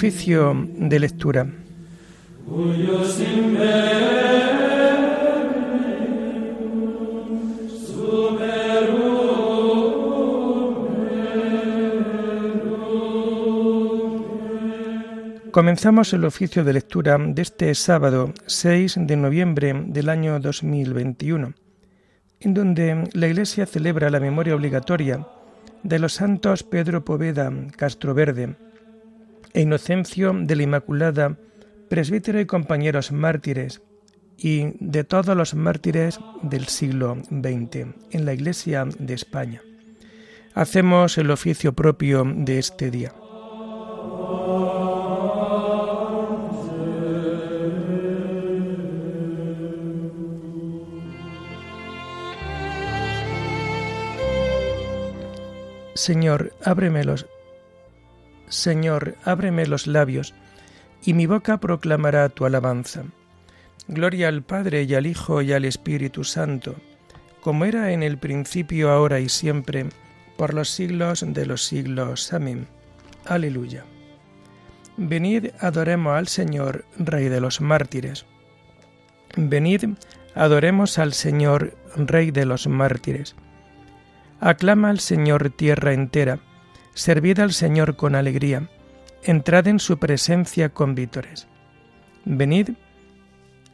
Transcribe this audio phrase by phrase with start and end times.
[0.00, 1.46] Oficio de lectura.
[15.50, 21.52] Comenzamos el oficio de lectura de este sábado 6 de noviembre del año 2021,
[22.40, 25.26] en donde la Iglesia celebra la memoria obligatoria
[25.82, 28.56] de los santos Pedro Poveda Castroverde
[29.52, 31.36] e Inocencio de la Inmaculada,
[31.88, 33.82] presbítero y compañeros mártires,
[34.36, 39.62] y de todos los mártires del siglo XX en la Iglesia de España.
[40.54, 43.12] Hacemos el oficio propio de este día.
[55.94, 57.26] Señor, ábremelos.
[58.50, 60.34] Señor, ábreme los labios,
[61.02, 63.04] y mi boca proclamará tu alabanza.
[63.88, 66.76] Gloria al Padre y al Hijo y al Espíritu Santo,
[67.40, 69.86] como era en el principio, ahora y siempre,
[70.36, 72.32] por los siglos de los siglos.
[72.32, 72.66] Amén.
[73.24, 73.84] Aleluya.
[74.96, 78.26] Venid, adoremos al Señor, Rey de los mártires.
[79.36, 79.84] Venid,
[80.34, 83.36] adoremos al Señor, Rey de los mártires.
[84.40, 86.40] Aclama al Señor tierra entera,
[86.94, 88.68] servid al Señor con alegría,
[89.22, 91.46] entrad en su presencia con vítores.
[92.24, 92.70] Venid,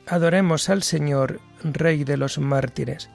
[0.06, 3.10] adoremos al Señor, Rey de los mártires.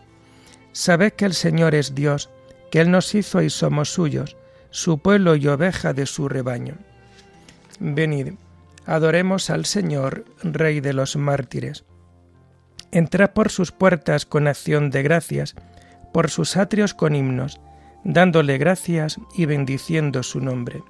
[0.71, 2.29] Sabed que el Señor es Dios,
[2.71, 4.37] que Él nos hizo y somos suyos,
[4.69, 6.75] su pueblo y oveja de su rebaño.
[7.79, 8.33] Venid,
[8.85, 11.83] adoremos al Señor, Rey de los mártires.
[12.91, 15.55] Entrad por sus puertas con acción de gracias,
[16.13, 17.59] por sus atrios con himnos,
[18.03, 20.83] dándole gracias y bendiciendo su nombre.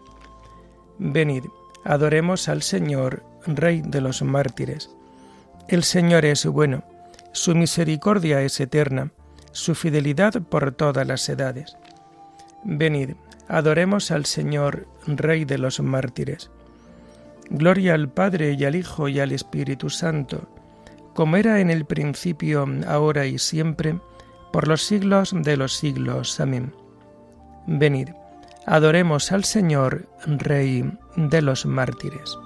[0.97, 1.45] Venid,
[1.83, 4.89] adoremos al Señor, Rey de los mártires.
[5.67, 6.83] El Señor es bueno,
[7.33, 9.11] su misericordia es eterna,
[9.51, 11.75] su fidelidad por todas las edades.
[12.63, 13.11] Venid,
[13.47, 16.51] adoremos al Señor, Rey de los mártires.
[17.49, 20.47] Gloria al Padre y al Hijo y al Espíritu Santo,
[21.13, 23.99] como era en el principio, ahora y siempre,
[24.53, 26.39] por los siglos de los siglos.
[26.39, 26.73] Amén.
[27.67, 28.09] Venid,
[28.65, 30.83] adoremos al Señor, Rey
[31.15, 32.37] de los mártires.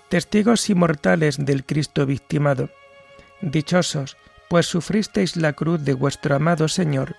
[0.07, 2.69] testigos inmortales del Cristo victimado.
[3.41, 4.17] Dichosos,
[4.49, 7.15] pues sufristeis la cruz de vuestro amado Señor,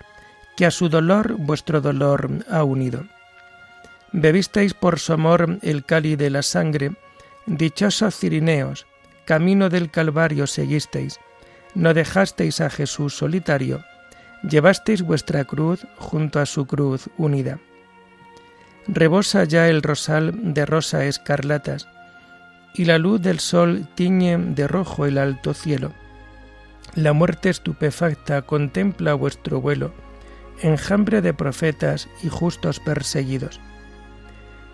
[0.56, 3.04] que a su dolor vuestro dolor ha unido.
[4.12, 6.92] Bebisteis por su amor el cáliz de la sangre,
[7.47, 8.87] dichosos cirineos,
[9.26, 11.20] camino del Calvario seguisteis,
[11.75, 13.84] no dejasteis a Jesús solitario,
[14.42, 17.60] llevasteis vuestra cruz junto a su cruz unida.
[18.88, 21.88] Rebosa ya el rosal de rosa escarlatas,
[22.74, 25.92] y la luz del sol tiñe de rojo el alto cielo.
[26.94, 29.92] La muerte estupefacta contempla vuestro vuelo,
[30.60, 33.60] enjambre de profetas y justos perseguidos.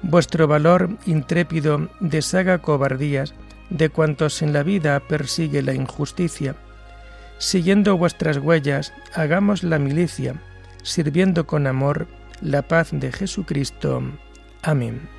[0.03, 3.35] Vuestro valor intrépido deshaga cobardías
[3.71, 6.55] de cuantos en la vida persigue la injusticia.
[7.39, 10.37] Siguiendo vuestras huellas, hagamos la milicia,
[10.83, 12.07] sirviendo con amor
[12.41, 14.03] la paz de Jesucristo.
[14.63, 15.17] Amén.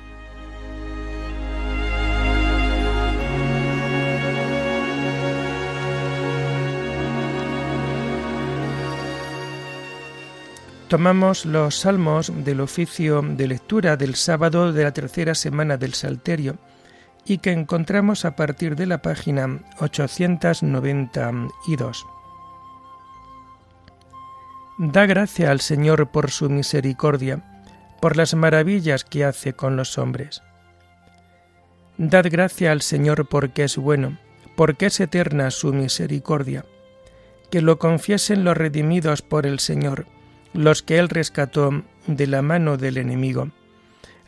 [10.88, 16.56] Tomamos los salmos del oficio de lectura del sábado de la tercera semana del Salterio
[17.26, 22.06] y que encontramos a partir de la página 892.
[24.80, 27.42] Da gracia al Señor por su misericordia,
[28.00, 30.40] por las maravillas que hace con los hombres.
[31.96, 34.18] Dad gracia al Señor porque es bueno,
[34.54, 36.64] porque es eterna su misericordia.
[37.50, 40.06] Que lo confiesen los redimidos por el Señor,
[40.52, 43.50] los que Él rescató de la mano del enemigo,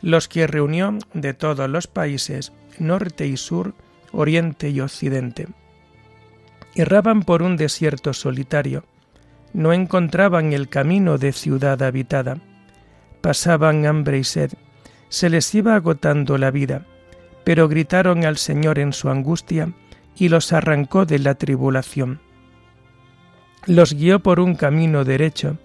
[0.01, 3.73] los que reunió de todos los países, norte y sur,
[4.11, 5.47] oriente y occidente.
[6.75, 8.83] Erraban por un desierto solitario,
[9.53, 12.37] no encontraban el camino de ciudad habitada,
[13.21, 14.51] pasaban hambre y sed,
[15.09, 16.85] se les iba agotando la vida,
[17.43, 19.73] pero gritaron al Señor en su angustia,
[20.15, 22.19] y los arrancó de la tribulación.
[23.65, 25.57] Los guió por un camino derecho,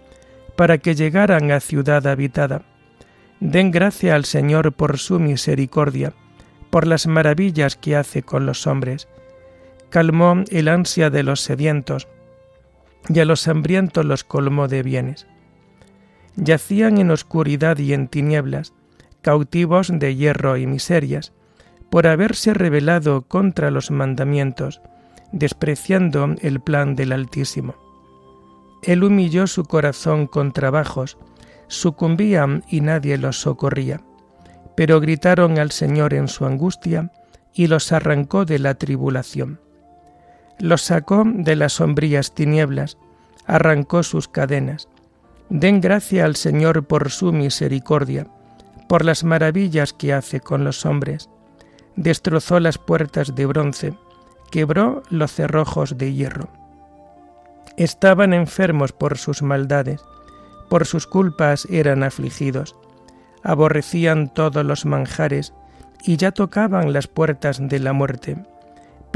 [0.56, 2.62] para que llegaran a ciudad habitada.
[3.40, 6.12] Den gracia al Señor por su misericordia,
[6.70, 9.08] por las maravillas que hace con los hombres.
[9.90, 12.08] Calmó el ansia de los sedientos,
[13.08, 15.26] y a los hambrientos los colmó de bienes.
[16.36, 18.74] Yacían en oscuridad y en tinieblas,
[19.22, 21.32] cautivos de hierro y miserias,
[21.90, 24.82] por haberse rebelado contra los mandamientos,
[25.32, 27.74] despreciando el plan del Altísimo.
[28.82, 31.18] Él humilló su corazón con trabajos,
[31.68, 34.00] sucumbían y nadie los socorría,
[34.76, 37.10] pero gritaron al Señor en su angustia
[37.54, 39.60] y los arrancó de la tribulación.
[40.58, 42.96] Los sacó de las sombrías tinieblas,
[43.46, 44.88] arrancó sus cadenas.
[45.48, 48.26] Den gracia al Señor por su misericordia,
[48.88, 51.28] por las maravillas que hace con los hombres.
[51.94, 53.94] Destrozó las puertas de bronce,
[54.50, 56.48] quebró los cerrojos de hierro.
[57.76, 60.00] Estaban enfermos por sus maldades,
[60.68, 62.74] por sus culpas eran afligidos,
[63.42, 65.52] aborrecían todos los manjares
[66.02, 68.36] y ya tocaban las puertas de la muerte,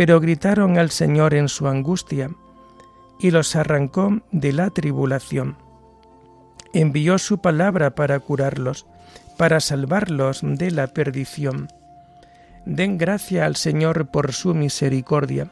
[0.01, 2.31] pero gritaron al Señor en su angustia
[3.19, 5.59] y los arrancó de la tribulación.
[6.73, 8.87] Envió su palabra para curarlos,
[9.37, 11.69] para salvarlos de la perdición.
[12.65, 15.51] Den gracia al Señor por su misericordia,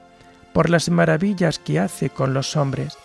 [0.54, 2.96] por las maravillas que hace con los hombres.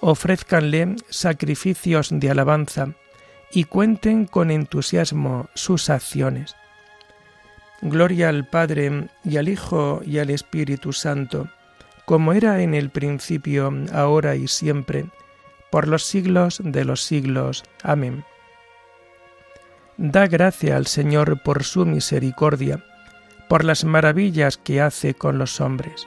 [0.00, 2.94] Ofrézcanle sacrificios de alabanza
[3.52, 6.56] y cuenten con entusiasmo sus acciones.
[7.80, 11.48] Gloria al Padre y al Hijo y al Espíritu Santo,
[12.04, 15.06] como era en el principio, ahora y siempre,
[15.70, 17.64] por los siglos de los siglos.
[17.82, 18.24] Amén.
[19.96, 22.84] Da gracia al Señor por su misericordia,
[23.48, 26.06] por las maravillas que hace con los hombres.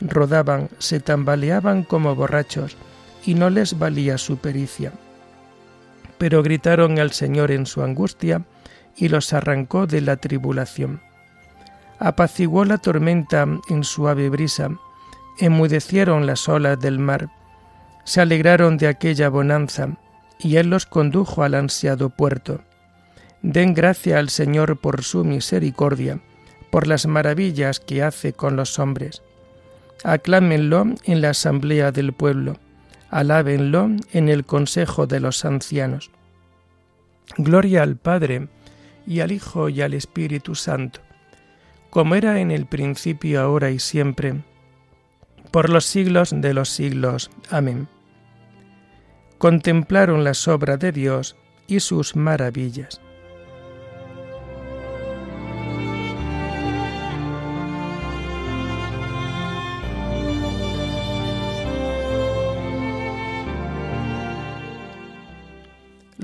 [0.00, 2.76] Rodaban, se tambaleaban como borrachos,
[3.24, 4.92] y no les valía su pericia.
[6.18, 8.42] Pero gritaron al Señor en su angustia,
[8.96, 11.00] y los arrancó de la tribulación
[12.00, 14.70] apaciguó la tormenta en suave brisa,
[15.38, 17.28] enmudecieron las olas del mar,
[18.04, 19.90] se alegraron de aquella bonanza,
[20.38, 22.62] y Él los condujo al ansiado puerto.
[23.42, 26.20] Den gracia al Señor por su misericordia,
[26.70, 29.22] por las maravillas que hace con los hombres.
[30.04, 32.56] Aclámenlo en la asamblea del pueblo,
[33.10, 36.10] alábenlo en el consejo de los ancianos.
[37.36, 38.48] Gloria al Padre,
[39.06, 41.00] y al Hijo, y al Espíritu Santo
[41.90, 44.42] como era en el principio, ahora y siempre,
[45.50, 47.30] por los siglos de los siglos.
[47.50, 47.88] Amén.
[49.38, 53.00] Contemplaron las obras de Dios y sus maravillas.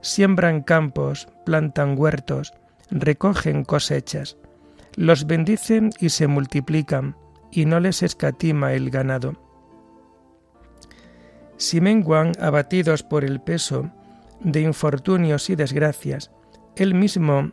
[0.00, 2.52] Siembran campos, plantan huertos,
[2.90, 4.36] recogen cosechas
[4.96, 7.16] los bendicen y se multiplican,
[7.50, 9.34] y no les escatima el ganado.
[11.56, 13.90] Si menguan abatidos por el peso
[14.40, 16.30] de infortunios y desgracias,
[16.76, 17.52] él mismo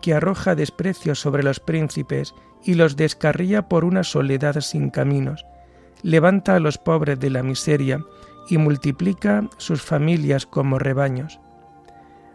[0.00, 2.34] que arroja desprecio sobre los príncipes
[2.64, 5.44] y los descarría por una soledad sin caminos,
[6.02, 8.02] levanta a los pobres de la miseria
[8.48, 11.40] y multiplica sus familias como rebaños.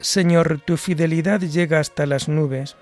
[0.00, 2.74] Señor, tu fidelidad llega hasta las nubes,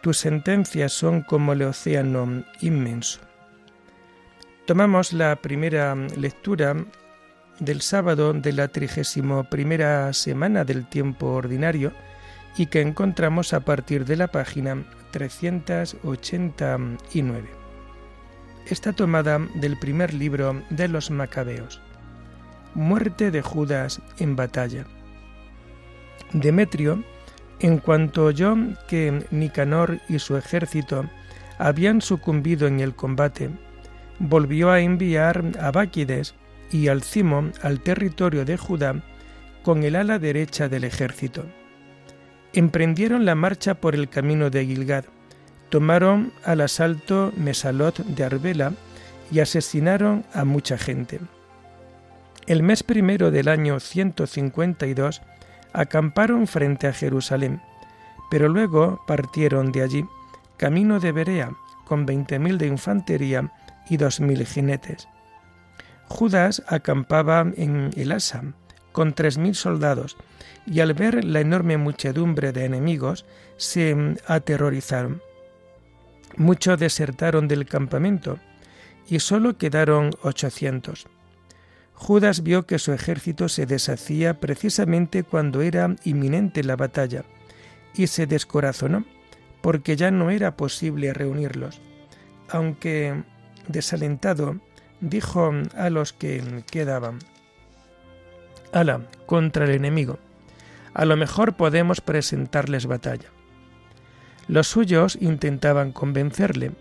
[0.00, 3.20] tus sentencias son como el océano inmenso.
[4.66, 6.74] Tomamos la primera lectura
[7.60, 11.92] del sábado de la trigésimo primera semana del tiempo ordinario
[12.56, 17.48] y que encontramos a partir de la página 389.
[18.66, 21.80] Está tomada del primer libro de los Macabeos.
[22.74, 24.84] Muerte de Judas en batalla.
[26.32, 27.02] Demetrio,
[27.60, 28.56] en cuanto oyó
[28.88, 31.08] que Nicanor y su ejército
[31.58, 33.50] habían sucumbido en el combate,
[34.18, 36.34] volvió a enviar a Báquides
[36.70, 39.02] y al Cimo al territorio de Judá
[39.62, 41.44] con el ala derecha del ejército.
[42.52, 45.04] Emprendieron la marcha por el camino de Gilgad,
[45.70, 48.72] tomaron al asalto Mesalot de Arbela
[49.32, 51.20] y asesinaron a mucha gente.
[52.46, 55.22] El mes primero del año 152
[55.74, 57.60] acamparon frente a Jerusalén,
[58.30, 60.06] pero luego partieron de allí,
[60.56, 61.52] camino de Berea,
[61.84, 63.52] con veinte mil de infantería
[63.90, 65.08] y dos mil jinetes.
[66.08, 68.42] Judas acampaba en Elasa,
[68.92, 70.16] con tres mil soldados,
[70.66, 73.26] y al ver la enorme muchedumbre de enemigos,
[73.56, 75.20] se aterrorizaron.
[76.36, 78.38] Muchos desertaron del campamento,
[79.06, 81.06] y sólo quedaron ochocientos.
[81.94, 87.24] Judas vio que su ejército se deshacía precisamente cuando era inminente la batalla,
[87.94, 89.04] y se descorazonó,
[89.62, 91.80] porque ya no era posible reunirlos.
[92.50, 93.22] Aunque
[93.68, 94.60] desalentado,
[95.00, 97.18] dijo a los que quedaban,
[98.72, 100.18] Ala, contra el enemigo,
[100.94, 103.30] a lo mejor podemos presentarles batalla.
[104.48, 106.72] Los suyos intentaban convencerle.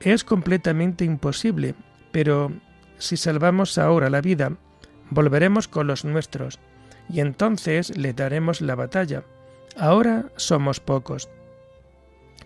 [0.00, 1.74] Es completamente imposible,
[2.12, 2.52] pero
[3.00, 4.52] si salvamos ahora la vida,
[5.10, 6.60] volveremos con los nuestros,
[7.08, 9.24] y entonces le daremos la batalla.
[9.76, 11.28] Ahora somos pocos.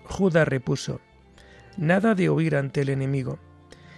[0.04, 1.00] Judas repuso,
[1.76, 3.40] Nada de huir ante el enemigo.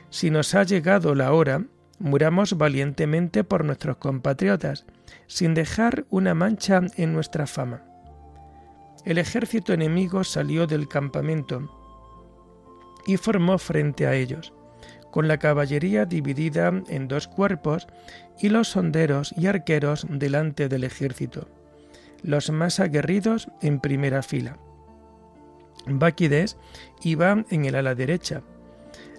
[0.09, 1.65] Si nos ha llegado la hora,
[1.99, 4.87] muramos valientemente por nuestros compatriotas,
[5.27, 7.83] sin dejar una mancha en nuestra fama.
[9.05, 11.71] El ejército enemigo salió del campamento
[13.07, 14.56] y formó frente a ellos
[15.17, 17.87] con la caballería dividida en dos cuerpos
[18.39, 21.49] y los sonderos y arqueros delante del ejército,
[22.23, 24.59] los más aguerridos en primera fila.
[25.87, 26.59] Báquides
[27.03, 28.43] iba en el ala derecha.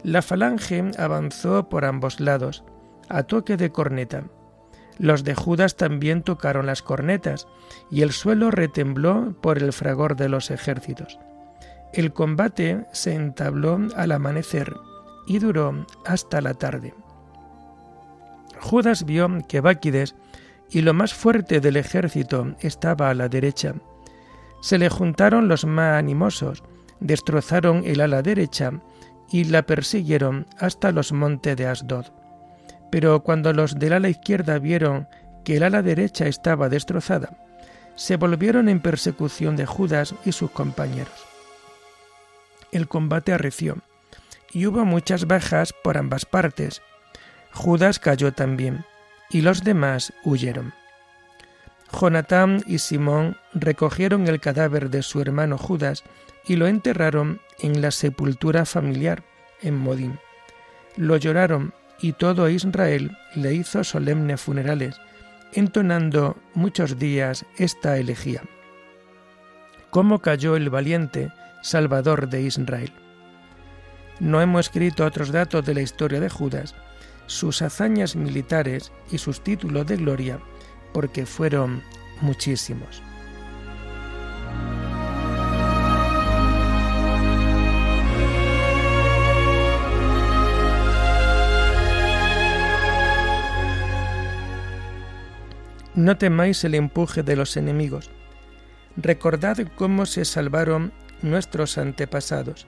[0.04, 2.64] La falange avanzó por ambos lados,
[3.10, 4.26] a toque de corneta.
[5.00, 7.48] Los de Judas también tocaron las cornetas,
[7.90, 11.18] y el suelo retembló por el fragor de los ejércitos.
[11.92, 14.76] El combate se entabló al amanecer
[15.28, 16.94] y duró hasta la tarde.
[18.60, 20.16] Judas vio que Báquides
[20.70, 23.76] y lo más fuerte del ejército estaba a la derecha.
[24.62, 26.64] Se le juntaron los más animosos,
[27.00, 28.72] destrozaron el ala derecha
[29.30, 32.06] y la persiguieron hasta los montes de Asdod.
[32.92, 35.08] Pero cuando los del ala izquierda vieron
[35.44, 37.38] que el ala derecha estaba destrozada,
[37.96, 41.26] se volvieron en persecución de Judas y sus compañeros.
[42.72, 43.78] El combate arreció
[44.52, 46.82] y hubo muchas bajas por ambas partes.
[47.52, 48.86] Judas cayó también,
[49.30, 50.74] y los demás huyeron.
[51.92, 56.04] Jonatán y Simón recogieron el cadáver de su hermano Judas
[56.46, 59.24] y lo enterraron en la sepultura familiar
[59.62, 60.20] en Modín.
[60.96, 65.00] Lo lloraron y todo Israel le hizo solemnes funerales,
[65.54, 68.44] entonando muchos días esta elegía.
[69.90, 72.92] ¿Cómo cayó el valiente Salvador de Israel?
[74.20, 76.74] No hemos escrito otros datos de la historia de Judas,
[77.28, 80.40] sus hazañas militares y sus títulos de gloria,
[80.92, 81.84] porque fueron
[82.22, 83.04] muchísimos.
[95.94, 98.10] No temáis el empuje de los enemigos.
[98.96, 102.68] Recordad cómo se salvaron nuestros antepasados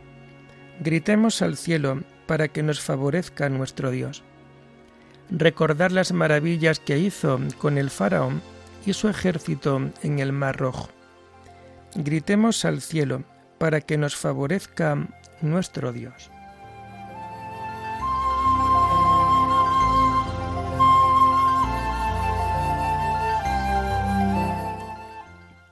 [0.79, 4.23] Gritemos al cielo para que nos favorezca nuestro Dios.
[5.29, 8.41] Recordar las maravillas que hizo con el faraón
[8.85, 10.89] y su ejército en el Mar Rojo.
[11.95, 13.23] gritemos al cielo
[13.57, 15.07] para que nos favorezca
[15.41, 16.31] nuestro Dios.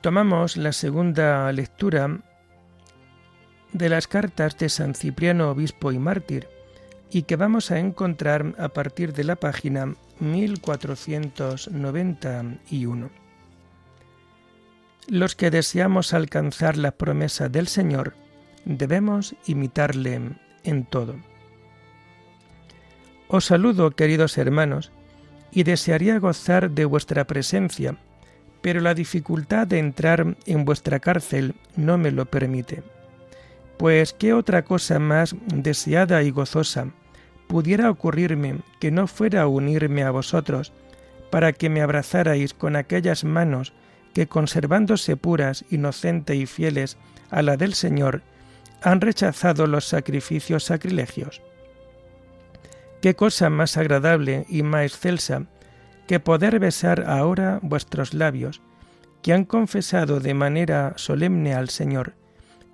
[0.02, 2.20] Tomamos la segunda lectura
[3.78, 6.48] de las cartas de San Cipriano, obispo y mártir,
[7.10, 13.10] y que vamos a encontrar a partir de la página 1491.
[15.08, 18.14] Los que deseamos alcanzar la promesa del Señor
[18.66, 20.20] debemos imitarle
[20.64, 21.16] en todo.
[23.30, 24.92] Os saludo, queridos hermanos,
[25.52, 27.98] y desearía gozar de vuestra presencia,
[28.62, 32.84] pero la dificultad de entrar en vuestra cárcel no me lo permite.
[33.78, 36.88] Pues qué otra cosa más deseada y gozosa
[37.48, 40.74] pudiera ocurrirme que no fuera unirme a vosotros,
[41.30, 43.74] para que me abrazarais con aquellas manos
[44.14, 46.98] que, conservándose puras, inocentes y fieles
[47.30, 48.24] a la del Señor,
[48.82, 51.42] han rechazado los sacrificios sacrilegios.
[53.02, 55.44] Qué cosa más agradable y más excelsa
[56.08, 58.62] que poder besar ahora vuestros labios,
[59.22, 62.14] que han confesado de manera solemne al Señor,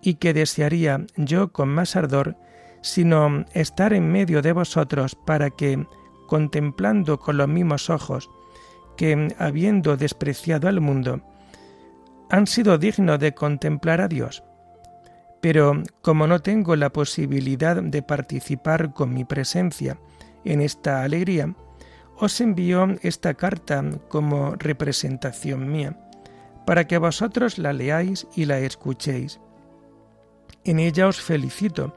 [0.04, 2.36] y que desearía yo con más ardor,
[2.82, 5.88] sino estar en medio de vosotros para que,
[6.28, 8.30] contemplando con los mismos ojos,
[8.98, 11.22] que, habiendo despreciado al mundo,
[12.30, 14.44] han sido dignos de contemplar a Dios.
[15.42, 19.98] Pero como no tengo la posibilidad de participar con mi presencia
[20.44, 21.56] en esta alegría,
[22.18, 25.98] os envío esta carta como representación mía,
[26.66, 29.40] para que vosotros la leáis y la escuchéis.
[30.64, 31.94] En ella os felicito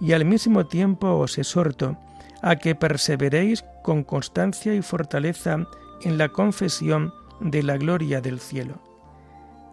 [0.00, 1.96] y al mismo tiempo os exhorto
[2.42, 5.66] a que perseveréis con constancia y fortaleza
[6.02, 8.80] en la confesión de la gloria del cielo.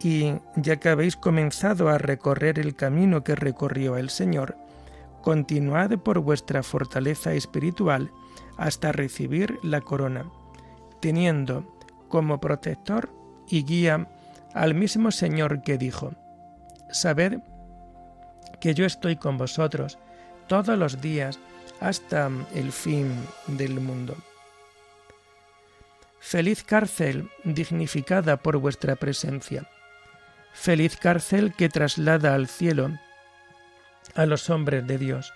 [0.01, 4.57] Y ya que habéis comenzado a recorrer el camino que recorrió el Señor,
[5.21, 8.11] continuad por vuestra fortaleza espiritual
[8.57, 10.25] hasta recibir la corona,
[11.01, 11.77] teniendo
[12.09, 13.09] como protector
[13.47, 14.07] y guía
[14.53, 16.11] al mismo Señor que dijo,
[16.91, 17.39] Sabed
[18.65, 19.99] que yo estoy con vosotros
[20.47, 21.37] todos los días
[21.81, 23.13] hasta el fin
[23.45, 24.17] del mundo.
[26.19, 29.69] Feliz cárcel dignificada por vuestra presencia.
[30.51, 32.89] Feliz cárcel que traslada al cielo
[34.15, 35.31] a los hombres de Dios.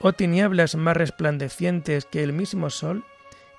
[0.00, 3.02] Oh tinieblas más resplandecientes que el mismo sol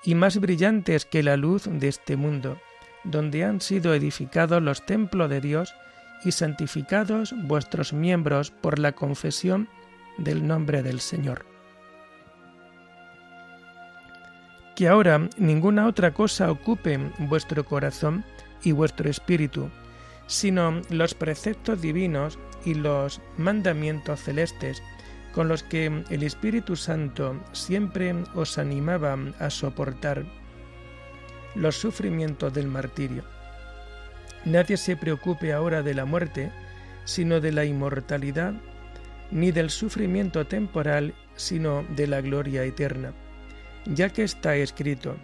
[0.04, 2.60] y más brillantes que la luz de este mundo,
[3.02, 5.74] donde han sido edificados los templos de Dios
[6.24, 9.68] y santificados vuestros miembros por la confesión
[10.18, 11.46] del nombre del Señor.
[14.76, 18.24] Que ahora ninguna otra cosa ocupe vuestro corazón
[18.62, 19.70] y vuestro espíritu,
[20.26, 24.82] sino los preceptos divinos y los mandamientos celestes
[25.32, 30.24] con los que el Espíritu Santo siempre os animaba a soportar
[31.54, 33.24] los sufrimientos del martirio.
[34.44, 36.50] Nadie se preocupe ahora de la muerte,
[37.04, 38.54] sino de la inmortalidad
[39.30, 43.12] ni del sufrimiento temporal, sino de la gloria eterna,
[43.86, 45.16] ya que está escrito,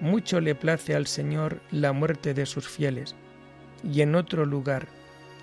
[0.00, 3.14] mucho le place al Señor la muerte de sus fieles,
[3.82, 4.88] y en otro lugar,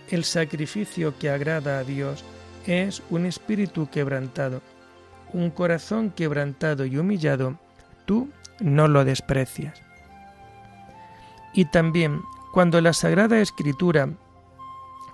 [0.09, 2.25] el sacrificio que agrada a Dios
[2.65, 4.61] es un espíritu quebrantado,
[5.33, 7.57] un corazón quebrantado y humillado,
[8.05, 9.81] tú no lo desprecias.
[11.53, 14.09] Y también, cuando la Sagrada Escritura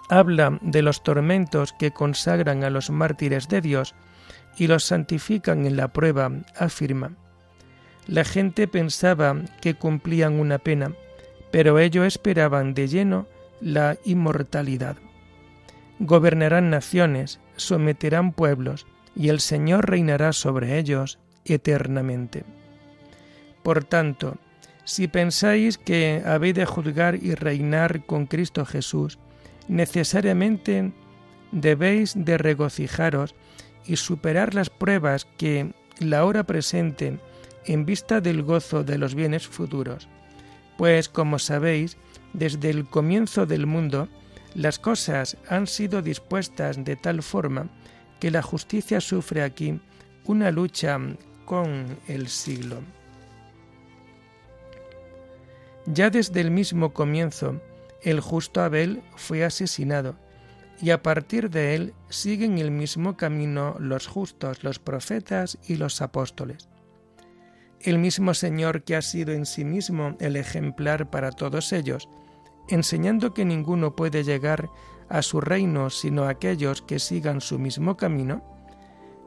[0.10, 3.93] habla de los tormentos que consagran a los mártires de Dios
[4.58, 7.12] y los santifican en la prueba, afirma.
[8.08, 10.93] La gente pensaba que cumplían una pena,
[11.52, 13.28] pero ellos esperaban de lleno
[13.60, 14.97] la inmortalidad.
[16.00, 22.43] Gobernarán naciones, someterán pueblos, y el Señor reinará sobre ellos eternamente.
[23.63, 24.38] Por tanto,
[24.88, 29.19] si pensáis que habéis de juzgar y reinar con Cristo Jesús,
[29.67, 30.93] necesariamente
[31.52, 33.36] debéis de regocijaros
[33.86, 37.19] y superar las pruebas que la hora presente
[37.65, 40.08] en vista del gozo de los bienes futuros.
[40.78, 41.97] Pues como sabéis,
[42.32, 44.08] desde el comienzo del mundo,
[44.56, 47.67] las cosas han sido dispuestas de tal forma
[48.21, 49.82] que la justicia sufre aquí
[50.23, 50.97] una lucha
[51.43, 52.82] con el siglo.
[55.88, 57.62] Ya desde el mismo comienzo,
[58.02, 60.15] el justo Abel fue asesinado,
[60.82, 66.02] y a partir de él siguen el mismo camino los justos, los profetas y los
[66.02, 66.67] apóstoles.
[67.80, 72.10] El mismo Señor que ha sido en sí mismo el ejemplar para todos ellos,
[72.67, 74.69] enseñando que ninguno puede llegar
[75.08, 78.43] a su reino sino aquellos que sigan su mismo camino,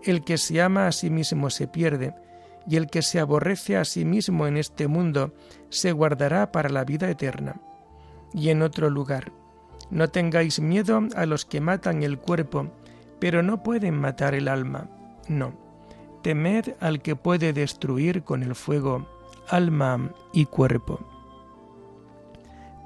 [0.03, 2.15] el que se ama a sí mismo se pierde,
[2.71, 5.35] y el que se aborrece a sí mismo en este mundo
[5.71, 7.57] se guardará para la vida eterna.
[8.33, 9.33] Y en otro lugar,
[9.91, 12.71] no tengáis miedo a los que matan el cuerpo,
[13.19, 14.89] pero no pueden matar el alma.
[15.27, 15.53] No,
[16.23, 19.05] temed al que puede destruir con el fuego
[19.49, 21.01] alma y cuerpo.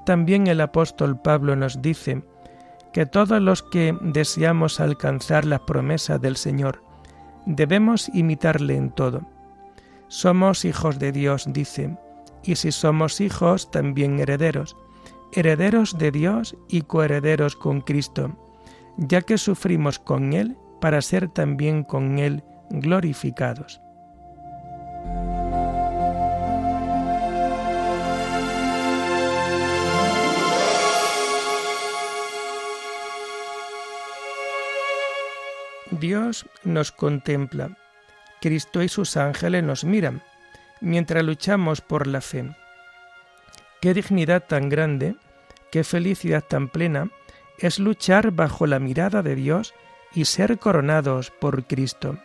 [0.03, 2.23] También el apóstol Pablo nos dice
[2.91, 6.81] que todos los que deseamos alcanzar las promesas del Señor
[7.45, 9.34] debemos imitarle en todo.
[10.07, 11.97] Somos hijos de Dios, dice,
[12.43, 14.75] y si somos hijos, también herederos,
[15.33, 18.37] herederos de Dios y coherederos con Cristo,
[18.97, 23.81] ya que sufrimos con Él para ser también con Él glorificados.
[35.91, 37.77] Dios nos contempla,
[38.41, 40.21] Cristo y sus ángeles nos miran,
[40.81, 42.55] mientras luchamos por la fe.
[43.81, 45.15] Qué dignidad tan grande,
[45.71, 47.09] qué felicidad tan plena
[47.59, 49.73] es luchar bajo la mirada de Dios
[50.13, 52.17] y ser coronados por Cristo.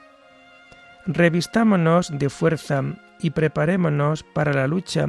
[1.07, 2.83] Revistámonos de fuerza
[3.21, 5.09] y preparémonos para la lucha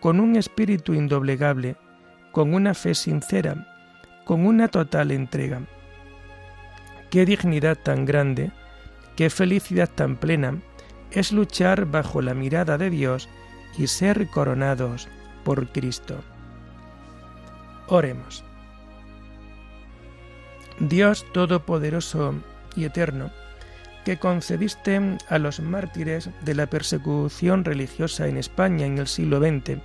[0.00, 1.76] con un espíritu indoblegable,
[2.32, 3.66] con una fe sincera,
[4.24, 5.62] con una total entrega.
[7.10, 8.52] Qué dignidad tan grande,
[9.16, 10.60] qué felicidad tan plena
[11.10, 13.28] es luchar bajo la mirada de Dios
[13.78, 15.08] y ser coronados
[15.44, 16.22] por Cristo.
[17.88, 18.44] Oremos.
[20.78, 22.34] Dios Todopoderoso
[22.74, 23.30] y Eterno,
[24.04, 29.80] que concediste a los mártires de la persecución religiosa en España en el siglo XX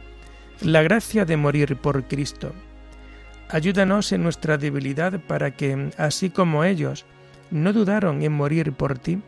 [0.62, 2.54] la gracia de morir por Cristo.
[3.50, 7.06] Ayúdanos en nuestra debilidad para que, así como ellos,
[7.52, 9.22] no dudaron en morir por ti,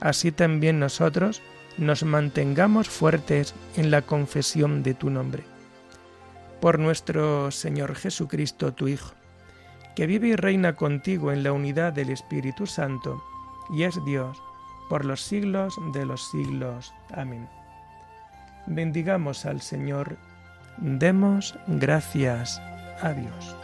[0.00, 1.42] así también nosotros
[1.78, 5.44] nos mantengamos fuertes en la confesión de tu nombre.
[6.60, 9.14] Por nuestro Señor Jesucristo, tu Hijo,
[9.96, 13.22] que vive y reina contigo en la unidad del Espíritu Santo,
[13.70, 14.40] y es Dios,
[14.88, 16.92] por los siglos de los siglos.
[17.14, 17.48] Amén.
[18.66, 20.16] Bendigamos al Señor,
[20.78, 22.60] demos gracias
[23.00, 23.61] a Dios.